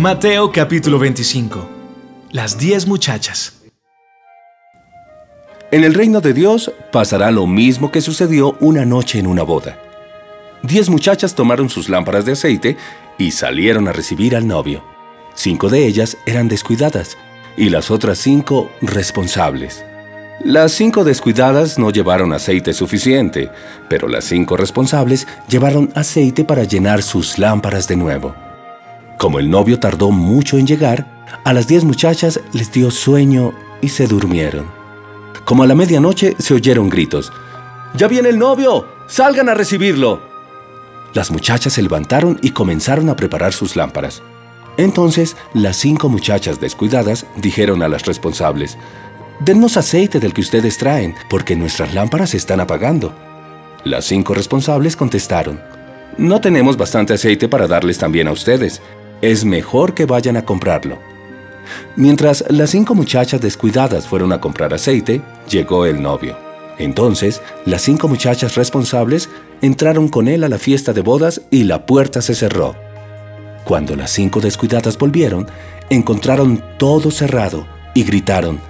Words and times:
Mateo 0.00 0.50
capítulo 0.50 0.98
25. 0.98 1.68
Las 2.32 2.56
diez 2.56 2.86
muchachas. 2.86 3.60
En 5.70 5.84
el 5.84 5.92
reino 5.92 6.22
de 6.22 6.32
Dios 6.32 6.72
pasará 6.90 7.30
lo 7.30 7.46
mismo 7.46 7.92
que 7.92 8.00
sucedió 8.00 8.56
una 8.60 8.86
noche 8.86 9.18
en 9.18 9.26
una 9.26 9.42
boda. 9.42 9.78
Diez 10.62 10.88
muchachas 10.88 11.34
tomaron 11.34 11.68
sus 11.68 11.90
lámparas 11.90 12.24
de 12.24 12.32
aceite 12.32 12.78
y 13.18 13.32
salieron 13.32 13.88
a 13.88 13.92
recibir 13.92 14.34
al 14.34 14.46
novio. 14.48 14.82
Cinco 15.34 15.68
de 15.68 15.86
ellas 15.86 16.16
eran 16.24 16.48
descuidadas 16.48 17.18
y 17.58 17.68
las 17.68 17.90
otras 17.90 18.16
cinco 18.16 18.70
responsables. 18.80 19.84
Las 20.42 20.72
cinco 20.72 21.04
descuidadas 21.04 21.78
no 21.78 21.90
llevaron 21.90 22.32
aceite 22.32 22.72
suficiente, 22.72 23.50
pero 23.90 24.08
las 24.08 24.24
cinco 24.24 24.56
responsables 24.56 25.26
llevaron 25.46 25.92
aceite 25.94 26.42
para 26.42 26.64
llenar 26.64 27.02
sus 27.02 27.38
lámparas 27.38 27.86
de 27.86 27.96
nuevo. 27.96 28.49
Como 29.20 29.38
el 29.38 29.50
novio 29.50 29.78
tardó 29.78 30.12
mucho 30.12 30.56
en 30.56 30.66
llegar, 30.66 31.26
a 31.44 31.52
las 31.52 31.68
diez 31.68 31.84
muchachas 31.84 32.40
les 32.54 32.72
dio 32.72 32.90
sueño 32.90 33.52
y 33.82 33.90
se 33.90 34.06
durmieron. 34.06 34.64
Como 35.44 35.62
a 35.62 35.66
la 35.66 35.74
medianoche 35.74 36.34
se 36.38 36.54
oyeron 36.54 36.88
gritos. 36.88 37.30
¡Ya 37.94 38.08
viene 38.08 38.30
el 38.30 38.38
novio! 38.38 38.86
¡Salgan 39.08 39.50
a 39.50 39.54
recibirlo! 39.54 40.22
Las 41.12 41.30
muchachas 41.30 41.74
se 41.74 41.82
levantaron 41.82 42.38
y 42.40 42.52
comenzaron 42.52 43.10
a 43.10 43.16
preparar 43.16 43.52
sus 43.52 43.76
lámparas. 43.76 44.22
Entonces 44.78 45.36
las 45.52 45.76
cinco 45.76 46.08
muchachas 46.08 46.58
descuidadas 46.58 47.26
dijeron 47.36 47.82
a 47.82 47.88
las 47.88 48.06
responsables, 48.06 48.78
Dennos 49.40 49.76
aceite 49.76 50.18
del 50.18 50.32
que 50.32 50.40
ustedes 50.40 50.78
traen, 50.78 51.14
porque 51.28 51.56
nuestras 51.56 51.92
lámparas 51.92 52.30
se 52.30 52.38
están 52.38 52.60
apagando. 52.60 53.12
Las 53.84 54.06
cinco 54.06 54.32
responsables 54.32 54.96
contestaron, 54.96 55.60
No 56.16 56.40
tenemos 56.40 56.78
bastante 56.78 57.12
aceite 57.12 57.48
para 57.48 57.66
darles 57.66 57.98
también 57.98 58.26
a 58.26 58.32
ustedes, 58.32 58.80
es 59.22 59.44
mejor 59.44 59.94
que 59.94 60.06
vayan 60.06 60.36
a 60.36 60.44
comprarlo. 60.44 60.98
Mientras 61.96 62.44
las 62.48 62.70
cinco 62.70 62.94
muchachas 62.94 63.40
descuidadas 63.40 64.06
fueron 64.06 64.32
a 64.32 64.40
comprar 64.40 64.74
aceite, 64.74 65.22
llegó 65.48 65.86
el 65.86 66.02
novio. 66.02 66.36
Entonces, 66.78 67.42
las 67.66 67.82
cinco 67.82 68.08
muchachas 68.08 68.54
responsables 68.54 69.28
entraron 69.60 70.08
con 70.08 70.28
él 70.28 70.44
a 70.44 70.48
la 70.48 70.58
fiesta 70.58 70.92
de 70.92 71.02
bodas 71.02 71.42
y 71.50 71.64
la 71.64 71.84
puerta 71.84 72.22
se 72.22 72.34
cerró. 72.34 72.74
Cuando 73.64 73.94
las 73.94 74.10
cinco 74.10 74.40
descuidadas 74.40 74.96
volvieron, 74.96 75.46
encontraron 75.90 76.62
todo 76.78 77.10
cerrado 77.10 77.66
y 77.94 78.04
gritaron, 78.04 78.60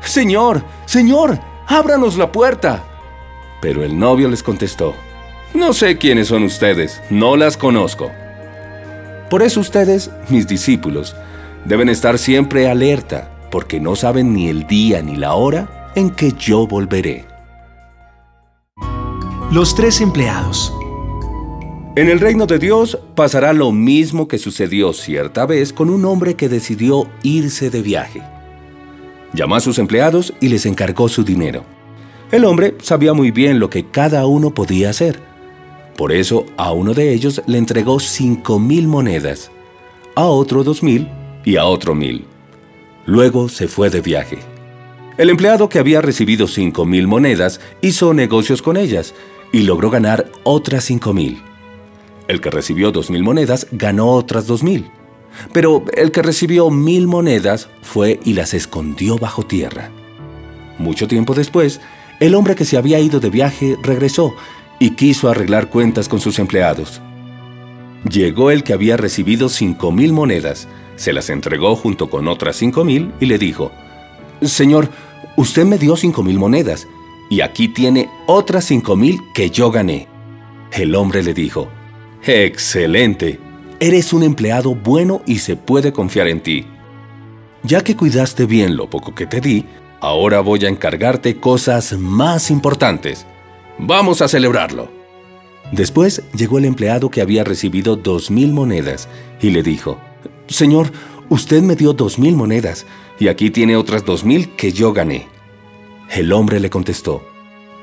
Señor, 0.00 0.62
Señor, 0.86 1.38
ábranos 1.66 2.16
la 2.16 2.32
puerta. 2.32 2.84
Pero 3.60 3.84
el 3.84 3.98
novio 3.98 4.28
les 4.28 4.42
contestó, 4.42 4.94
No 5.54 5.72
sé 5.72 5.98
quiénes 5.98 6.28
son 6.28 6.44
ustedes, 6.44 7.02
no 7.10 7.36
las 7.36 7.56
conozco. 7.56 8.10
Por 9.30 9.42
eso 9.42 9.60
ustedes, 9.60 10.10
mis 10.30 10.48
discípulos, 10.48 11.14
deben 11.66 11.90
estar 11.90 12.18
siempre 12.18 12.68
alerta, 12.68 13.30
porque 13.50 13.78
no 13.78 13.94
saben 13.94 14.32
ni 14.32 14.48
el 14.48 14.66
día 14.66 15.02
ni 15.02 15.16
la 15.16 15.34
hora 15.34 15.90
en 15.94 16.10
que 16.10 16.32
yo 16.32 16.66
volveré. 16.66 17.26
Los 19.50 19.74
tres 19.74 20.00
empleados. 20.00 20.72
En 21.96 22.08
el 22.08 22.20
reino 22.20 22.46
de 22.46 22.58
Dios 22.58 22.98
pasará 23.14 23.52
lo 23.52 23.72
mismo 23.72 24.28
que 24.28 24.38
sucedió 24.38 24.92
cierta 24.92 25.46
vez 25.46 25.72
con 25.72 25.90
un 25.90 26.04
hombre 26.04 26.34
que 26.34 26.48
decidió 26.48 27.08
irse 27.22 27.70
de 27.70 27.82
viaje. 27.82 28.22
Llamó 29.34 29.56
a 29.56 29.60
sus 29.60 29.78
empleados 29.78 30.32
y 30.40 30.48
les 30.48 30.64
encargó 30.64 31.08
su 31.08 31.24
dinero. 31.24 31.64
El 32.30 32.44
hombre 32.44 32.76
sabía 32.82 33.12
muy 33.12 33.30
bien 33.30 33.58
lo 33.58 33.68
que 33.68 33.86
cada 33.86 34.26
uno 34.26 34.54
podía 34.54 34.90
hacer 34.90 35.28
por 35.98 36.12
eso 36.12 36.46
a 36.56 36.70
uno 36.70 36.94
de 36.94 37.12
ellos 37.12 37.42
le 37.48 37.58
entregó 37.58 37.98
cinco 37.98 38.60
mil 38.60 38.86
monedas, 38.86 39.50
a 40.14 40.26
otro 40.26 40.62
dos 40.62 40.80
mil 40.80 41.08
y 41.44 41.56
a 41.56 41.64
otro 41.64 41.96
mil. 41.96 42.24
Luego 43.04 43.48
se 43.48 43.66
fue 43.66 43.90
de 43.90 44.00
viaje. 44.00 44.38
El 45.16 45.28
empleado 45.28 45.68
que 45.68 45.80
había 45.80 46.00
recibido 46.00 46.46
cinco 46.46 46.84
mil 46.84 47.08
monedas 47.08 47.60
hizo 47.80 48.14
negocios 48.14 48.62
con 48.62 48.76
ellas 48.76 49.12
y 49.52 49.62
logró 49.62 49.90
ganar 49.90 50.30
otras 50.44 50.84
cinco 50.84 51.12
mil. 51.12 51.42
El 52.28 52.40
que 52.40 52.52
recibió 52.52 52.92
dos 52.92 53.10
mil 53.10 53.24
monedas 53.24 53.66
ganó 53.72 54.12
otras 54.12 54.46
dos 54.46 54.62
mil. 54.62 54.88
Pero 55.52 55.82
el 55.94 56.12
que 56.12 56.22
recibió 56.22 56.70
mil 56.70 57.08
monedas 57.08 57.68
fue 57.82 58.20
y 58.24 58.34
las 58.34 58.54
escondió 58.54 59.18
bajo 59.18 59.42
tierra. 59.42 59.90
Mucho 60.78 61.08
tiempo 61.08 61.34
después, 61.34 61.80
el 62.20 62.36
hombre 62.36 62.54
que 62.54 62.64
se 62.64 62.76
había 62.76 63.00
ido 63.00 63.18
de 63.18 63.30
viaje 63.30 63.76
regresó 63.82 64.34
y 64.78 64.90
quiso 64.90 65.28
arreglar 65.28 65.68
cuentas 65.68 66.08
con 66.08 66.20
sus 66.20 66.38
empleados. 66.38 67.00
Llegó 68.08 68.50
el 68.50 68.62
que 68.62 68.72
había 68.72 68.96
recibido 68.96 69.48
cinco 69.48 69.90
mil 69.90 70.12
monedas, 70.12 70.68
se 70.96 71.12
las 71.12 71.30
entregó 71.30 71.76
junto 71.76 72.10
con 72.10 72.28
otras 72.28 72.56
cinco 72.56 72.84
mil 72.84 73.12
y 73.20 73.26
le 73.26 73.38
dijo, 73.38 73.72
Señor, 74.42 74.88
usted 75.36 75.64
me 75.64 75.78
dio 75.78 75.96
cinco 75.96 76.22
mil 76.22 76.38
monedas, 76.38 76.86
y 77.30 77.40
aquí 77.40 77.68
tiene 77.68 78.08
otras 78.26 78.64
cinco 78.64 78.96
mil 78.96 79.20
que 79.34 79.50
yo 79.50 79.70
gané. 79.70 80.06
El 80.72 80.94
hombre 80.94 81.22
le 81.22 81.34
dijo, 81.34 81.68
Excelente, 82.22 83.38
eres 83.80 84.12
un 84.12 84.22
empleado 84.22 84.74
bueno 84.74 85.22
y 85.26 85.38
se 85.38 85.56
puede 85.56 85.92
confiar 85.92 86.28
en 86.28 86.40
ti. 86.40 86.66
Ya 87.62 87.82
que 87.82 87.96
cuidaste 87.96 88.46
bien 88.46 88.76
lo 88.76 88.88
poco 88.88 89.14
que 89.14 89.26
te 89.26 89.40
di, 89.40 89.64
ahora 90.00 90.40
voy 90.40 90.64
a 90.64 90.68
encargarte 90.68 91.38
cosas 91.38 91.92
más 91.98 92.50
importantes. 92.50 93.26
Vamos 93.78 94.22
a 94.22 94.28
celebrarlo. 94.28 94.90
Después 95.70 96.22
llegó 96.34 96.58
el 96.58 96.64
empleado 96.64 97.10
que 97.10 97.20
había 97.20 97.44
recibido 97.44 97.94
dos 97.94 98.30
mil 98.30 98.52
monedas 98.52 99.08
y 99.40 99.50
le 99.50 99.62
dijo, 99.62 99.98
Señor, 100.48 100.90
usted 101.28 101.62
me 101.62 101.76
dio 101.76 101.92
dos 101.92 102.18
mil 102.18 102.34
monedas 102.34 102.86
y 103.20 103.28
aquí 103.28 103.50
tiene 103.50 103.76
otras 103.76 104.04
dos 104.04 104.24
mil 104.24 104.50
que 104.56 104.72
yo 104.72 104.92
gané. 104.92 105.28
El 106.10 106.32
hombre 106.32 106.58
le 106.58 106.70
contestó, 106.70 107.22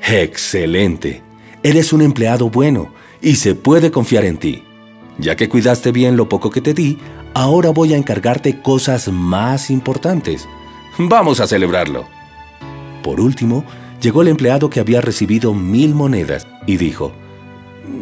Excelente, 0.05 1.23
eres 1.63 1.93
un 1.93 2.01
empleado 2.01 2.49
bueno 2.49 2.91
y 3.21 3.35
se 3.35 3.55
puede 3.55 3.89
confiar 3.89 4.25
en 4.25 4.37
ti. 4.37 4.63
Ya 5.17 5.37
que 5.37 5.47
cuidaste 5.47 5.91
bien 5.93 6.17
lo 6.17 6.27
poco 6.27 6.49
que 6.49 6.59
te 6.59 6.73
di, 6.73 6.97
ahora 7.33 7.69
voy 7.69 7.93
a 7.93 7.97
encargarte 7.97 8.61
cosas 8.61 9.07
más 9.07 9.69
importantes. 9.69 10.47
Vamos 10.97 11.39
a 11.39 11.47
celebrarlo. 11.47 12.05
Por 13.01 13.21
último, 13.21 13.63
llegó 14.01 14.21
el 14.21 14.27
empleado 14.27 14.69
que 14.69 14.79
había 14.79 15.01
recibido 15.01 15.53
mil 15.53 15.95
monedas 15.95 16.47
y 16.65 16.77
dijo, 16.77 17.13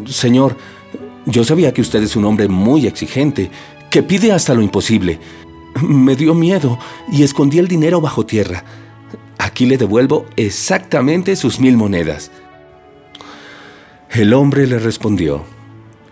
Señor, 0.05 0.57
yo 1.25 1.43
sabía 1.43 1.73
que 1.73 1.81
usted 1.81 2.03
es 2.03 2.15
un 2.15 2.25
hombre 2.25 2.47
muy 2.47 2.85
exigente, 2.85 3.49
que 3.89 4.03
pide 4.03 4.31
hasta 4.31 4.53
lo 4.53 4.61
imposible. 4.61 5.19
Me 5.81 6.15
dio 6.15 6.33
miedo 6.33 6.77
y 7.11 7.23
escondí 7.23 7.59
el 7.59 7.67
dinero 7.67 8.01
bajo 8.01 8.25
tierra. 8.25 8.63
Aquí 9.37 9.65
le 9.65 9.77
devuelvo 9.77 10.25
exactamente 10.35 11.35
sus 11.35 11.59
mil 11.59 11.77
monedas. 11.77 12.31
El 14.11 14.33
hombre 14.33 14.67
le 14.67 14.79
respondió, 14.79 15.43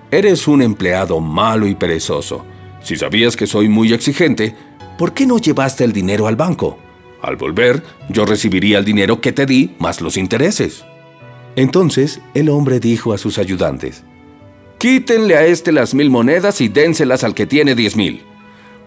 Eres 0.10 0.48
un 0.48 0.62
empleado 0.62 1.20
malo 1.20 1.68
y 1.68 1.76
perezoso. 1.76 2.44
Si 2.84 2.98
sabías 2.98 3.38
que 3.38 3.48
soy 3.48 3.70
muy 3.70 3.94
exigente, 3.94 4.56
¿por 4.98 5.14
qué 5.14 5.26
no 5.26 5.38
llevaste 5.38 5.84
el 5.84 5.94
dinero 5.94 6.28
al 6.28 6.36
banco? 6.36 6.78
Al 7.22 7.36
volver, 7.36 7.84
yo 8.10 8.26
recibiría 8.26 8.80
el 8.80 8.86
dinero 8.86 9.22
que 9.22 9.32
te 9.32 9.46
di 9.46 9.76
más 9.78 10.02
los 10.02 10.18
intereses. 10.18 10.84
Entonces 11.56 12.20
el 12.34 12.50
hombre 12.50 12.80
dijo 12.80 13.14
a 13.14 13.18
sus 13.18 13.38
ayudantes, 13.38 14.04
Quítenle 14.80 15.36
a 15.36 15.46
este 15.46 15.72
las 15.72 15.94
mil 15.94 16.10
monedas 16.10 16.60
y 16.62 16.68
dénselas 16.68 17.24
al 17.24 17.36
que 17.36 17.46
tiene 17.46 17.76
diez 17.76 17.96
mil, 17.96 18.24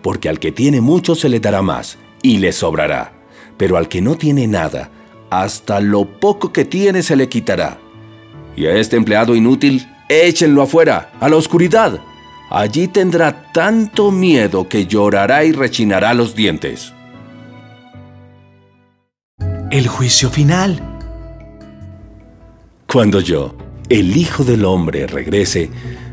porque 0.02 0.28
al 0.28 0.40
que 0.40 0.50
tiene 0.50 0.80
mucho 0.80 1.14
se 1.14 1.28
le 1.28 1.38
dará 1.38 1.62
más 1.62 1.98
y 2.22 2.38
le 2.38 2.50
sobrará, 2.50 3.12
pero 3.56 3.76
al 3.76 3.88
que 3.88 4.02
no 4.02 4.16
tiene 4.16 4.48
nada, 4.48 4.90
hasta 5.30 5.80
lo 5.80 6.18
poco 6.18 6.52
que 6.52 6.64
tiene 6.64 7.02
se 7.04 7.14
le 7.14 7.28
quitará. 7.28 7.78
Y 8.56 8.66
a 8.66 8.74
este 8.74 8.96
empleado 8.96 9.36
inútil, 9.36 9.86
échenlo 10.08 10.62
afuera, 10.62 11.12
a 11.20 11.28
la 11.28 11.36
oscuridad. 11.36 12.00
Allí 12.50 12.88
tendrá 12.88 13.52
tanto 13.52 14.10
miedo 14.10 14.68
que 14.68 14.86
llorará 14.86 15.44
y 15.44 15.52
rechinará 15.52 16.14
los 16.14 16.34
dientes 16.34 16.93
el 19.74 19.88
juicio 19.88 20.30
final. 20.30 20.80
Cuando 22.86 23.18
yo, 23.18 23.56
el 23.88 24.16
Hijo 24.16 24.44
del 24.44 24.64
Hombre, 24.64 25.08
regrese, 25.08 25.68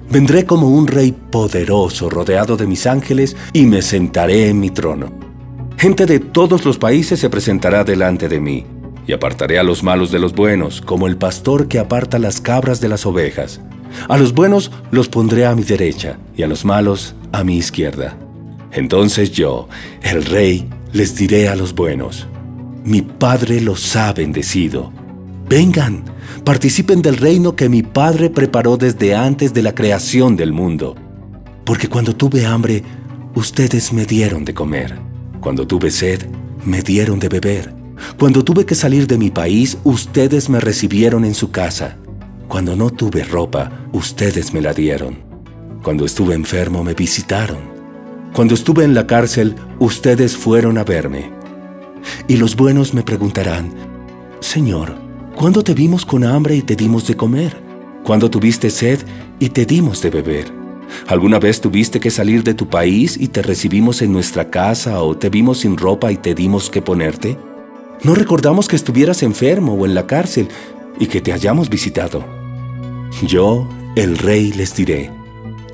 vendré 0.10 0.48
como 0.48 0.68
un 0.68 0.88
rey 0.88 1.12
poderoso 1.12 2.10
rodeado 2.10 2.58
de 2.58 2.66
mis 2.66 2.88
ángeles 2.88 3.38
y 3.54 3.68
me 3.68 3.84
sentaré 3.84 4.50
en 4.50 4.60
mi 4.60 4.72
trono. 4.72 5.12
Gente 5.78 6.08
de 6.08 6.20
todos 6.20 6.66
los 6.66 6.80
países 6.80 7.20
se 7.20 7.30
presentará 7.30 7.84
delante 7.84 8.28
de 8.28 8.40
mí, 8.40 8.66
y 9.06 9.14
apartaré 9.14 9.60
a 9.60 9.64
los 9.64 9.84
malos 9.84 10.10
de 10.10 10.18
los 10.18 10.34
buenos, 10.34 10.82
como 10.82 11.06
el 11.06 11.18
pastor 11.18 11.68
que 11.68 11.78
aparta 11.78 12.18
las 12.18 12.42
cabras 12.42 12.82
de 12.82 12.90
las 12.90 13.06
ovejas. 13.06 13.62
A 14.10 14.18
los 14.18 14.34
buenos 14.34 14.72
los 14.90 15.08
pondré 15.08 15.46
a 15.46 15.54
mi 15.54 15.62
derecha, 15.62 16.18
y 16.36 16.42
a 16.42 16.48
los 16.48 16.66
malos 16.66 17.14
a 17.32 17.44
mi 17.44 17.58
izquierda. 17.58 18.18
Entonces 18.72 19.32
yo, 19.32 19.70
el 20.02 20.26
rey, 20.26 20.68
les 20.94 21.16
diré 21.16 21.48
a 21.48 21.56
los 21.56 21.76
buenos, 21.76 22.28
mi 22.84 23.02
Padre 23.02 23.62
los 23.62 23.96
ha 23.96 24.12
bendecido. 24.14 24.92
Vengan, 25.48 26.04
participen 26.44 27.02
del 27.02 27.18
reino 27.18 27.56
que 27.56 27.70
mi 27.70 27.84
Padre 27.84 28.30
preparó 28.30 28.78
desde 28.78 29.16
antes 29.16 29.54
de 29.54 29.62
la 29.62 29.76
creación 29.76 30.36
del 30.36 30.54
mundo. 30.54 30.96
Porque 31.66 31.88
cuando 31.88 32.16
tuve 32.16 32.46
hambre, 32.46 32.84
ustedes 33.36 33.94
me 33.94 34.06
dieron 34.06 34.46
de 34.46 34.54
comer. 34.54 34.98
Cuando 35.40 35.68
tuve 35.68 35.92
sed, 35.92 36.26
me 36.66 36.82
dieron 36.82 37.20
de 37.20 37.30
beber. 37.30 37.74
Cuando 38.18 38.44
tuve 38.44 38.66
que 38.66 38.76
salir 38.76 39.08
de 39.08 39.18
mi 39.18 39.30
país, 39.30 39.78
ustedes 39.84 40.50
me 40.50 40.60
recibieron 40.60 41.26
en 41.26 41.36
su 41.36 41.52
casa. 41.52 41.98
Cuando 42.48 42.76
no 42.76 42.90
tuve 42.90 43.24
ropa, 43.24 43.72
ustedes 43.92 44.54
me 44.54 44.62
la 44.62 44.74
dieron. 44.74 45.18
Cuando 45.84 46.06
estuve 46.06 46.34
enfermo, 46.34 46.84
me 46.84 46.94
visitaron. 46.94 47.60
Cuando 48.34 48.54
estuve 48.54 48.84
en 48.84 48.94
la 48.94 49.08
cárcel, 49.08 49.56
ustedes 49.80 50.36
fueron 50.36 50.78
a 50.78 50.84
verme. 50.84 51.41
Y 52.28 52.38
los 52.38 52.56
buenos 52.56 52.94
me 52.94 53.04
preguntarán, 53.04 53.74
Señor, 54.40 54.96
¿cuándo 55.36 55.64
te 55.64 55.74
vimos 55.74 56.06
con 56.06 56.24
hambre 56.24 56.56
y 56.56 56.62
te 56.62 56.76
dimos 56.76 57.08
de 57.08 57.16
comer? 57.16 57.56
¿Cuándo 58.04 58.30
tuviste 58.30 58.70
sed 58.70 59.00
y 59.40 59.50
te 59.50 59.66
dimos 59.66 60.02
de 60.02 60.10
beber? 60.10 60.62
¿Alguna 61.08 61.40
vez 61.40 61.62
tuviste 61.62 62.00
que 62.00 62.12
salir 62.12 62.44
de 62.44 62.54
tu 62.54 62.68
país 62.68 63.18
y 63.20 63.28
te 63.28 63.42
recibimos 63.42 64.02
en 64.02 64.12
nuestra 64.12 64.50
casa 64.50 65.02
o 65.02 65.16
te 65.16 65.30
vimos 65.30 65.60
sin 65.60 65.78
ropa 65.78 66.12
y 66.12 66.18
te 66.18 66.36
dimos 66.36 66.70
que 66.70 66.82
ponerte? 66.82 67.38
No 68.04 68.16
recordamos 68.16 68.68
que 68.68 68.76
estuvieras 68.76 69.24
enfermo 69.24 69.74
o 69.74 69.86
en 69.86 69.94
la 69.94 70.08
cárcel 70.08 70.48
y 71.00 71.08
que 71.08 71.22
te 71.22 71.34
hayamos 71.34 71.70
visitado. 71.70 72.26
Yo, 73.28 73.68
el 73.96 74.18
rey, 74.18 74.52
les 74.54 74.76
diré, 74.76 75.12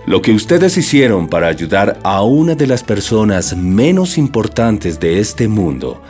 lo 0.07 0.21
que 0.21 0.31
ustedes 0.31 0.77
hicieron 0.77 1.27
para 1.27 1.47
ayudar 1.47 1.99
a 2.03 2.23
una 2.23 2.55
de 2.55 2.65
las 2.65 2.81
personas 2.81 3.57
menos 3.57 4.17
importantes 4.17 5.01
de 5.01 5.19
este 5.19 5.49
mundo, 5.49 6.01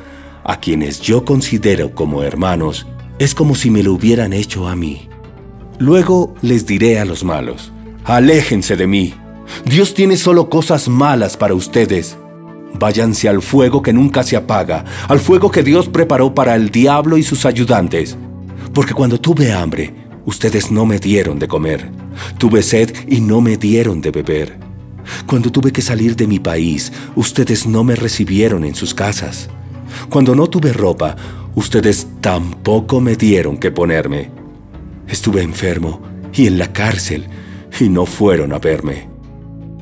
a 0.43 0.59
quienes 0.59 1.01
yo 1.01 1.25
considero 1.25 1.95
como 1.95 2.21
hermanos, 2.21 2.85
es 3.17 3.33
como 3.33 3.55
si 3.55 3.71
me 3.71 3.81
lo 3.81 3.93
hubieran 3.93 4.33
hecho 4.33 4.67
a 4.67 4.75
mí. 4.75 5.09
Luego 5.79 6.35
les 6.43 6.67
diré 6.67 6.99
a 6.99 7.05
los 7.05 7.23
malos, 7.23 7.73
aléjense 8.03 8.77
de 8.77 8.85
mí. 8.85 9.15
Dios 9.65 9.95
tiene 9.95 10.15
solo 10.15 10.47
cosas 10.47 10.87
malas 10.87 11.35
para 11.35 11.55
ustedes. 11.55 12.17
Váyanse 12.75 13.27
al 13.27 13.41
fuego 13.41 13.81
que 13.81 13.93
nunca 13.93 14.21
se 14.21 14.35
apaga, 14.35 14.85
al 15.07 15.19
fuego 15.19 15.49
que 15.49 15.63
Dios 15.63 15.89
preparó 15.89 16.35
para 16.35 16.53
el 16.53 16.69
diablo 16.69 17.17
y 17.17 17.23
sus 17.23 17.47
ayudantes. 17.47 18.15
Porque 18.75 18.93
cuando 18.93 19.19
tuve 19.19 19.51
hambre, 19.51 19.91
ustedes 20.23 20.69
no 20.69 20.85
me 20.85 20.99
dieron 20.99 21.39
de 21.39 21.47
comer. 21.47 22.06
Tuve 22.37 22.61
sed 22.63 22.93
y 23.07 23.21
no 23.21 23.41
me 23.41 23.57
dieron 23.57 24.01
de 24.01 24.11
beber. 24.11 24.59
Cuando 25.25 25.51
tuve 25.51 25.71
que 25.71 25.81
salir 25.81 26.15
de 26.15 26.27
mi 26.27 26.39
país, 26.39 26.91
ustedes 27.15 27.65
no 27.65 27.83
me 27.83 27.95
recibieron 27.95 28.63
en 28.65 28.75
sus 28.75 28.93
casas. 28.93 29.49
Cuando 30.09 30.35
no 30.35 30.47
tuve 30.47 30.73
ropa, 30.73 31.15
ustedes 31.55 32.07
tampoco 32.21 32.99
me 32.99 33.15
dieron 33.15 33.57
que 33.57 33.71
ponerme. 33.71 34.31
Estuve 35.07 35.41
enfermo 35.41 36.01
y 36.33 36.47
en 36.47 36.57
la 36.57 36.73
cárcel 36.73 37.27
y 37.79 37.89
no 37.89 38.05
fueron 38.05 38.53
a 38.53 38.59
verme. 38.59 39.07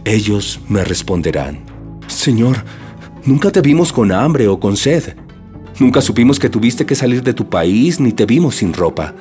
Ellos 0.05 0.59
me 0.69 0.83
responderán, 0.83 1.59
Señor, 2.07 2.63
nunca 3.25 3.51
te 3.51 3.61
vimos 3.61 3.91
con 3.91 4.11
hambre 4.11 4.47
o 4.47 4.59
con 4.59 4.77
sed. 4.77 5.15
Nunca 5.79 6.01
supimos 6.01 6.39
que 6.39 6.49
tuviste 6.49 6.85
que 6.85 6.95
salir 6.95 7.23
de 7.23 7.33
tu 7.33 7.49
país 7.49 7.99
ni 7.99 8.11
te 8.11 8.25
vimos 8.25 8.55
sin 8.55 8.73
ropa. 8.73 9.13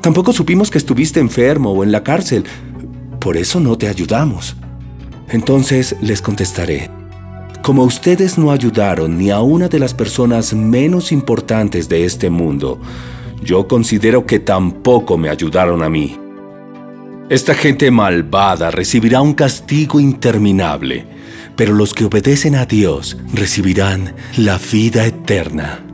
Tampoco 0.00 0.32
supimos 0.32 0.70
que 0.70 0.78
estuviste 0.78 1.20
enfermo 1.20 1.72
o 1.72 1.82
en 1.82 1.92
la 1.92 2.02
cárcel. 2.02 2.44
Por 3.20 3.36
eso 3.36 3.60
no 3.60 3.76
te 3.76 3.88
ayudamos. 3.88 4.56
Entonces 5.28 5.96
les 6.00 6.22
contestaré, 6.22 6.90
como 7.62 7.84
ustedes 7.84 8.38
no 8.38 8.50
ayudaron 8.50 9.18
ni 9.18 9.30
a 9.30 9.40
una 9.40 9.68
de 9.68 9.78
las 9.78 9.92
personas 9.92 10.54
menos 10.54 11.12
importantes 11.12 11.88
de 11.88 12.04
este 12.04 12.30
mundo, 12.30 12.80
yo 13.42 13.68
considero 13.68 14.24
que 14.24 14.38
tampoco 14.38 15.18
me 15.18 15.28
ayudaron 15.28 15.82
a 15.82 15.90
mí. 15.90 16.16
Esta 17.28 17.52
gente 17.54 17.90
malvada 17.90 18.70
recibirá 18.70 19.20
un 19.20 19.34
castigo 19.34 20.00
interminable, 20.00 21.04
pero 21.56 21.74
los 21.74 21.92
que 21.92 22.06
obedecen 22.06 22.54
a 22.54 22.64
Dios 22.64 23.18
recibirán 23.34 24.14
la 24.38 24.58
vida 24.58 25.04
eterna. 25.04 25.87